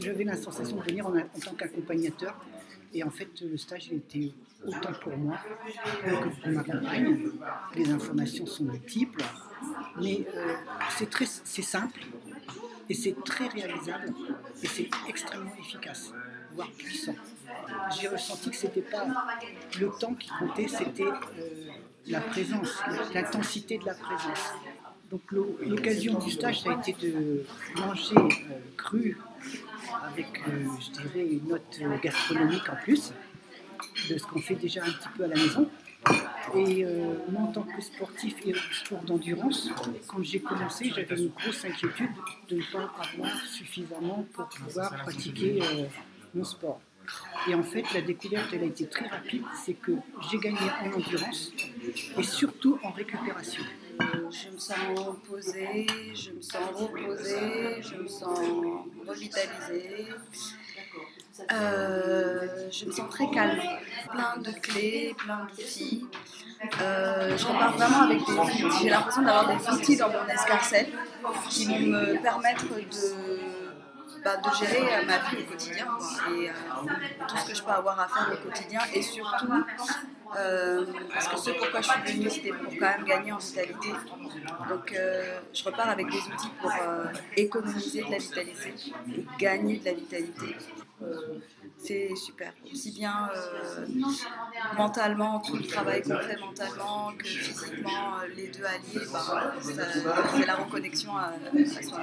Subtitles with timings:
[0.00, 2.34] J'avais la sensation de venir en, en tant qu'accompagnateur.
[2.94, 4.32] Et en fait, le stage il était
[4.66, 5.38] autant pour moi
[6.04, 7.30] que pour ma compagne.
[7.74, 9.22] Les informations sont multiples,
[10.00, 10.54] mais euh,
[11.44, 12.00] c'est simple
[12.88, 14.12] et c'est très réalisable
[14.62, 16.12] et c'est extrêmement efficace,
[16.54, 17.14] voire puissant.
[17.98, 19.06] J'ai ressenti que c'était pas
[19.78, 21.70] le temps qui comptait, c'était euh,
[22.06, 22.80] la présence,
[23.14, 24.54] l'intensité de la présence.
[25.10, 27.44] Donc l'occasion du stage, ça a été de
[27.76, 29.16] manger euh, cru
[30.04, 33.12] avec, euh, je dirais, une note gastronomique en plus
[34.10, 35.68] de ce qu'on fait déjà un petit peu à la maison.
[36.54, 39.70] Et euh, moi, en tant que sportif et sport d'endurance,
[40.06, 42.10] quand j'ai commencé, j'avais une grosse inquiétude
[42.48, 45.60] de ne pas avoir suffisamment pour pouvoir pratiquer
[46.34, 46.80] mon sport.
[47.48, 49.92] Et en fait, la découverte, elle a été très rapide, c'est que
[50.30, 51.52] j'ai gagné en endurance
[52.18, 53.62] et surtout en récupération.
[53.98, 54.76] Je me sens
[55.28, 58.38] posée, je me sens reposée, je me sens
[59.06, 60.06] revitalisée.
[61.52, 63.60] Euh, je me sens très calme,
[64.10, 66.06] plein de clés, plein d'outils.
[66.80, 68.64] Euh, je repars vraiment avec des outils.
[68.82, 70.88] J'ai l'impression d'avoir des outils dans mon escarcelle
[71.50, 73.45] qui vont me permettre de
[74.24, 75.86] bah, de gérer euh, ma vie au quotidien
[76.30, 76.52] et euh,
[77.28, 79.64] tout ce que je peux avoir à faire au quotidien et surtout
[80.36, 83.88] euh, parce que ce pourquoi je suis venue c'était pour quand même gagner en vitalité.
[84.68, 84.94] Donc
[85.52, 86.72] je repars avec des outils pour
[87.36, 88.74] économiser de la vitalité
[89.16, 90.56] et gagner de la vitalité
[91.86, 92.52] c'est super.
[92.70, 93.30] Aussi bien
[94.76, 100.56] mentalement, tout le travail qu'on fait mentalement que physiquement, les deux alliés, bah, c'est la
[100.56, 101.96] reconnexion à, à son,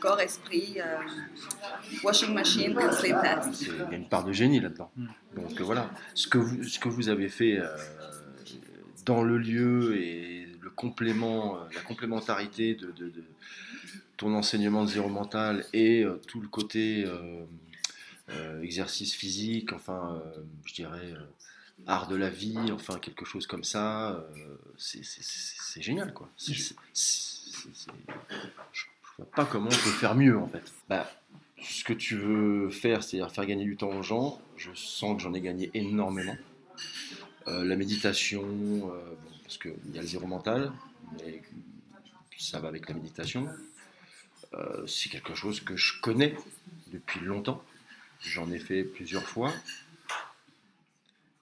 [0.00, 0.98] corps, esprit, euh,
[2.02, 4.90] washing machine, Il y a une part de génie là-dedans.
[4.96, 5.06] Hmm.
[5.34, 7.66] Donc voilà, ce que vous, ce que vous avez fait euh,
[9.04, 12.94] dans le lieu et le complément, euh, la complémentarité de,
[14.16, 17.04] ton enseignement de zéro mental et tout le côté
[18.62, 20.22] exercice physique, enfin,
[20.64, 21.14] je dirais
[21.86, 24.26] art de la vie, enfin quelque chose comme ça,
[24.76, 26.28] c'est génial quoi.
[26.38, 26.74] Je
[29.18, 30.72] vois pas comment on peut faire mieux en fait.
[30.88, 31.08] Bah,
[31.62, 35.22] ce que tu veux faire, c'est-à-dire faire gagner du temps aux gens, je sens que
[35.22, 36.36] j'en ai gagné énormément.
[37.48, 40.72] Euh, la méditation, euh, parce qu'il y a le zéro mental,
[41.18, 41.42] mais
[42.38, 43.48] ça va avec la méditation.
[44.54, 46.36] Euh, c'est quelque chose que je connais
[46.92, 47.62] depuis longtemps.
[48.20, 49.52] J'en ai fait plusieurs fois.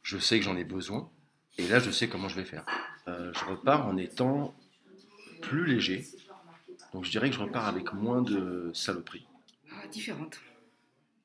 [0.02, 1.10] Je sais que j'en ai besoin.
[1.58, 2.64] Et là, je sais comment je vais faire.
[3.06, 4.54] je repars en étant
[5.40, 6.04] plus léger,
[6.92, 9.26] donc je dirais que je repars avec moins de saloperies.
[9.72, 10.40] Ah, différentes.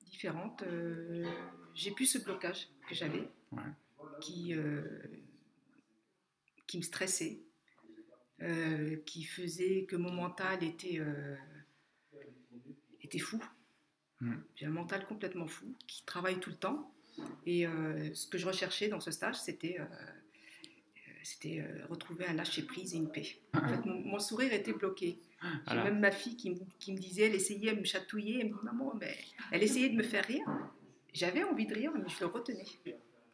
[0.10, 0.64] Différentes.
[0.64, 1.26] Euh,
[1.74, 3.30] j'ai plus ce blocage que j'avais,
[4.20, 4.84] qui, euh,
[6.68, 7.40] qui me stressait,
[8.42, 11.02] euh, qui faisait que mon mental était,
[13.02, 13.42] était fou.
[14.22, 14.36] Hmm.
[14.56, 16.92] J'ai un mental complètement fou, qui travaille tout le temps.
[17.46, 17.66] Et
[18.14, 19.78] ce que je recherchais dans ce stage, c'était
[21.22, 23.38] c'était retrouver un lâcher-prise et une paix.
[23.54, 25.20] En fait, mon sourire était bloqué.
[25.70, 28.54] J'ai même ma fille qui, qui, me disait, elle essayait de me chatouiller, elle me
[28.54, 29.18] dit maman, mais
[29.52, 30.46] elle essayait de me faire rire.
[31.14, 32.66] J'avais envie de rire, mais je le retenais.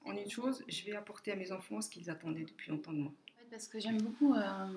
[0.05, 2.99] En une chose, je vais apporter à mes enfants ce qu'ils attendaient depuis longtemps de
[2.99, 3.11] moi.
[3.49, 4.67] Parce que j'aime beaucoup euh,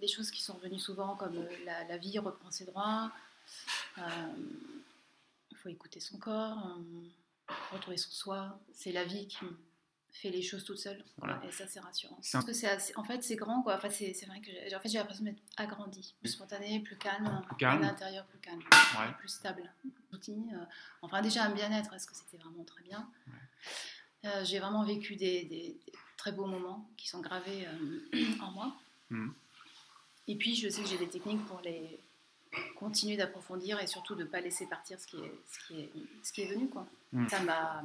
[0.00, 3.12] des choses qui sont revenues souvent, comme euh, la, vie reprend ses droits.
[5.64, 6.78] Euh, faut écouter son corps,
[7.72, 8.60] retrouver son soi.
[8.72, 9.44] C'est la vie qui,
[10.14, 11.04] fait les choses toute seule.
[11.46, 12.18] Et ça, c'est rassurant.
[12.32, 13.74] Parce que c'est en fait, c'est grand, quoi.
[13.76, 17.56] Enfin, c'est vrai que j'ai en fait, l'impression d'être agrandi, plus spontané, plus calme, plus
[17.56, 17.82] calme.
[17.82, 18.62] à l'intérieur, plus calme,
[19.18, 19.72] plus stable.
[20.28, 20.64] Euh,
[21.02, 23.10] enfin, déjà un bien-être, est-ce que c'était vraiment très bien
[24.24, 25.76] euh, J'ai vraiment vécu des,
[26.16, 28.76] très beaux moments qui sont gravés euh, en moi.
[29.10, 29.30] Mmh.
[30.28, 32.00] Et puis, je sais que j'ai des techniques pour les
[32.78, 35.90] continuer d'approfondir et surtout de ne pas laisser partir ce qui est, ce qui est,
[36.22, 36.68] ce qui est venu.
[36.68, 36.86] Quoi.
[37.12, 37.28] Mm.
[37.28, 37.82] Ça m'a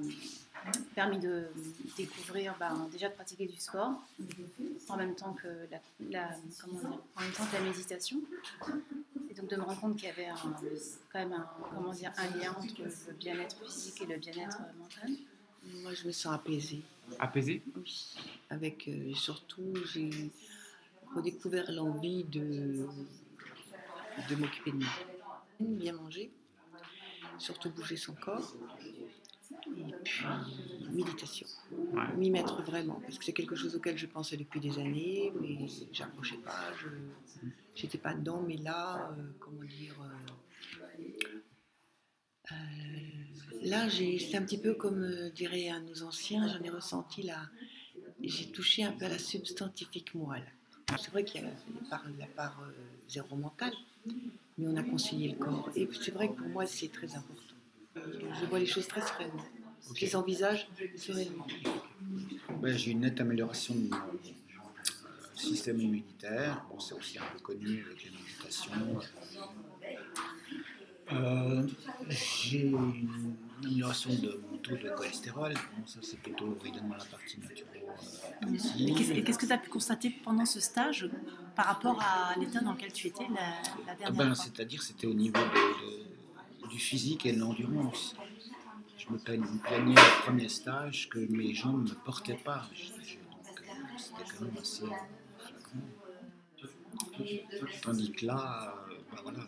[0.96, 1.47] permis de
[1.97, 3.94] découvrir, ben, déjà de pratiquer du sport
[4.90, 5.47] en même temps que
[6.09, 6.29] la,
[6.59, 8.22] comment dire, en même temps que la méditation.
[9.29, 10.28] Et donc de me rendre compte qu'il y avait
[11.11, 15.11] quand même un, comment dire, un lien entre le bien-être physique et le bien-être mental.
[15.82, 16.82] Moi, je me sens apaisée.
[17.20, 17.61] Apaisée?
[17.76, 18.16] Oui.
[18.49, 20.32] Avec euh, surtout, j'ai
[21.16, 22.88] redécouvert l'envie de
[24.30, 24.90] de m'occuper de moi.
[25.60, 26.32] Bien manger,
[27.38, 28.56] surtout bouger son corps,
[29.78, 30.26] et puis
[30.92, 31.48] méditation.
[32.18, 35.68] M'y mettre vraiment, parce que c'est quelque chose auquel je pensais depuis des années, mais
[35.92, 36.72] j'approchais pas,
[37.76, 41.04] je n'étais pas dedans, mais là, euh, comment dire, euh,
[42.52, 42.56] euh,
[43.64, 47.50] là c'est un petit peu comme dirait un de nos anciens, j'en ai ressenti là,
[48.22, 50.52] j'ai touché un peu à la substantifique moelle.
[50.97, 51.50] C'est vrai qu'il y a
[52.20, 52.62] la part,
[53.08, 53.74] zéro mentale,
[54.58, 55.70] mais on a concilié le corps.
[55.76, 57.56] Et c'est vrai que pour moi, c'est très important.
[57.96, 59.46] je vois les choses très sereinement.
[59.96, 61.47] Je les envisage sereinement.
[62.62, 66.66] Ben, J'ai une nette amélioration de mon euh, système immunitaire.
[66.70, 69.00] Bon, c'est aussi un peu connu avec les méditations.
[71.12, 71.68] Euh,
[72.09, 75.53] J'ai une amélioration de mon taux de cholestérol.
[75.53, 77.78] Bon, ça, c'est plutôt évidemment la partie naturelle.
[78.80, 78.94] Et
[79.24, 81.09] qu'est-ce que tu as pu constater pendant ce stage
[81.56, 83.52] par rapport à l'état dans lequel tu étais la, la
[83.90, 84.44] Ah dernière ben, fois?
[84.46, 88.16] C'est-à-dire c'était au niveau de- de- du physique et de l'endurance.
[88.97, 92.70] Je me plaignais au premier stage que mes jambes ne me portaient pas.
[92.72, 92.76] Euh,
[93.97, 95.84] C'était quand même assez flagrant.
[97.82, 99.40] Tandis que là, euh, ben voilà,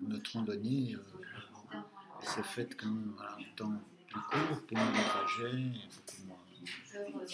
[0.00, 1.78] notre randonnée euh,
[2.22, 3.72] s'est faite quand même un temps
[4.14, 7.26] plus court, plus moins de trajet, beaucoup moins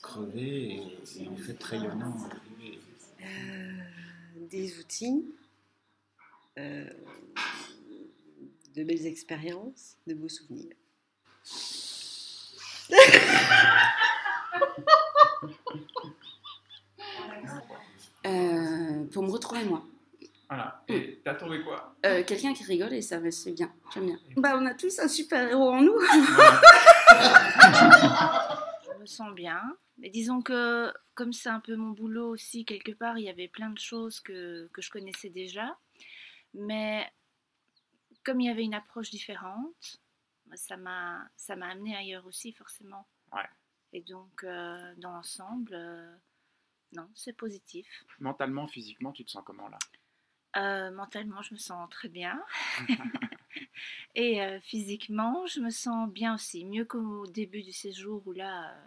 [0.00, 2.16] crevé et, et en fait rayonnant.
[3.20, 3.26] Euh,
[4.50, 5.26] des outils,
[6.58, 6.88] euh,
[8.74, 10.74] de belles expériences, de beaux souvenirs.
[18.26, 19.82] Euh, pour me retrouver moi.
[20.48, 20.84] Voilà.
[20.88, 21.96] Et t'as trouvé quoi?
[22.06, 23.72] Euh, Quelqu'un qui rigole et ça va, c'est bien.
[23.94, 24.18] J'aime bien.
[24.36, 25.98] Bah, on a tous un super héros en nous.
[28.84, 29.60] Je me sens bien.
[29.98, 33.48] Mais disons que, comme c'est un peu mon boulot aussi, quelque part, il y avait
[33.48, 35.76] plein de choses que, que je connaissais déjà.
[36.54, 37.06] Mais
[38.24, 40.00] comme il y avait une approche différente,
[40.54, 43.06] ça m'a ça m'a amené ailleurs aussi, forcément.
[43.32, 43.48] Ouais.
[43.92, 46.12] Et donc, euh, dans l'ensemble, euh,
[46.92, 47.86] non, c'est positif.
[48.20, 49.78] Mentalement, physiquement, tu te sens comment là?
[50.56, 52.42] Euh, mentalement, je me sens très bien.
[54.14, 56.64] Et euh, physiquement, je me sens bien aussi.
[56.64, 58.86] Mieux qu'au début du séjour où là, euh,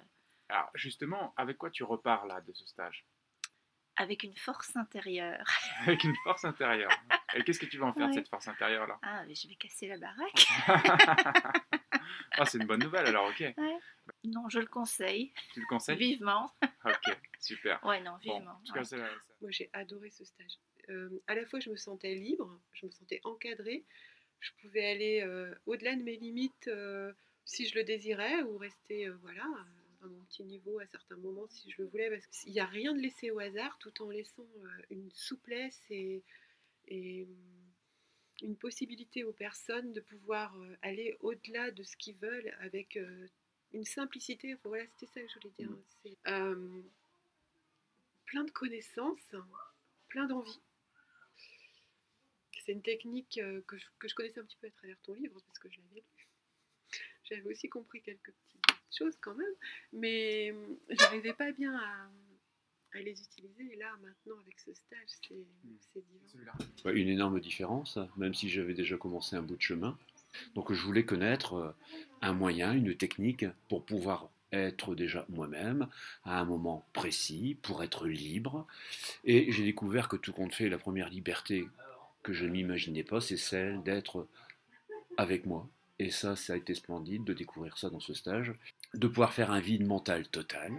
[0.49, 3.05] Alors justement, avec quoi tu repars là de ce stage?
[3.95, 5.45] Avec une force intérieure.
[5.81, 6.89] Avec une force intérieure.
[7.35, 8.97] Et qu'est-ce que tu vas en faire de cette force intérieure là?
[9.03, 10.47] Ah, mais je vais casser la baraque.
[12.37, 13.39] Ah, c'est une bonne nouvelle alors, ok.
[13.39, 13.77] Ouais.
[14.23, 15.31] Non, je le conseille.
[15.53, 15.97] Tu le conseilles?
[15.97, 16.51] Vivement.
[16.83, 17.83] Ok, super.
[17.85, 18.59] Ouais, non, vivement.
[18.75, 19.07] ouais.
[19.41, 20.57] Moi, j'ai adoré ce stage.
[20.89, 23.83] Euh, à la fois, je me sentais libre, je me sentais encadrée.
[24.39, 27.13] Je pouvais aller euh, au-delà de mes limites euh,
[27.45, 29.45] si je le désirais ou rester voilà,
[30.01, 32.09] à mon petit niveau à certains moments si je le voulais.
[32.09, 34.47] Parce qu'il n'y a rien de laissé au hasard tout en laissant
[34.89, 36.21] une souplesse et,
[36.87, 37.35] et, hum,
[38.41, 42.97] une possibilité aux personnes de pouvoir aller au-delà de ce qu'ils veulent avec
[43.73, 44.53] une simplicité.
[44.53, 45.69] Enfin, voilà, c'était ça que je voulais dire.
[46.03, 46.81] C'est, euh,
[48.25, 49.35] plein de connaissances,
[50.09, 50.59] plein d'envie.
[52.65, 55.13] C'est une technique euh, que je, que je connaissais un petit peu à travers ton
[55.13, 56.27] livre, parce que je l'avais lu.
[57.23, 58.65] J'avais aussi compris quelques petites
[58.97, 59.53] choses quand même,
[59.91, 62.09] mais hum, j'arrivais pas bien à,
[62.97, 63.73] à les utiliser.
[63.73, 65.45] Et là, maintenant, avec ce stage, c'est
[65.93, 66.51] c'est divin.
[66.85, 69.97] Ouais, Une énorme différence, même si j'avais déjà commencé un bout de chemin.
[70.55, 71.71] Donc je voulais connaître euh,
[72.21, 75.87] un moyen, une technique pour pouvoir être déjà moi-même
[76.23, 78.67] à un moment précis, pour être libre.
[79.25, 81.67] Et j'ai découvert que tout compte fait, la première liberté
[82.23, 84.27] que je ne m'imaginais pas, c'est celle d'être
[85.17, 85.67] avec moi.
[85.99, 88.53] Et ça, ça a été splendide de découvrir ça dans ce stage,
[88.93, 90.71] de pouvoir faire un vide mental total,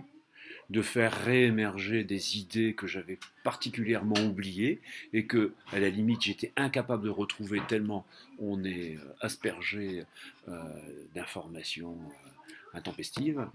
[0.71, 4.81] de faire réémerger des idées que j'avais particulièrement oubliées
[5.13, 8.07] et que, à la limite, j'étais incapable de retrouver tellement
[8.39, 10.05] on est euh, aspergé
[10.49, 10.63] euh,
[11.15, 13.47] d'informations euh, intempestives.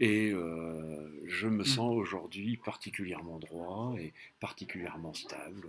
[0.00, 5.68] Et euh, je me sens aujourd'hui particulièrement droit et particulièrement stable.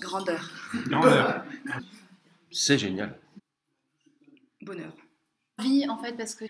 [0.00, 0.50] Grandeur.
[0.86, 1.44] Grandeur.
[2.50, 3.18] C'est génial.
[4.62, 4.92] Bonheur.
[5.58, 6.44] Vie, en fait, parce que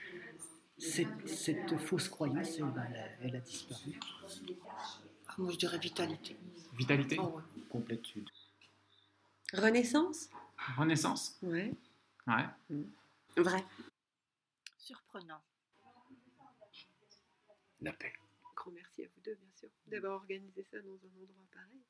[0.81, 3.99] Cette, cette fausse croyance, elle, a- elle a disparu.
[5.27, 6.37] Ah, moi, je dirais vitalité.
[6.75, 7.43] Vitalité Oh, ouais.
[7.69, 8.29] Complétude.
[9.53, 10.29] Renaissance?
[10.77, 11.73] Renaissance Ouais.
[12.29, 12.45] Ouais.
[13.37, 13.65] Vrai.
[14.79, 15.41] surprenant.
[17.81, 18.13] La paix.
[18.59, 21.81] Grand merci à vous deux, bien sûr, d'avoir organisé ça dans un endroit pareil.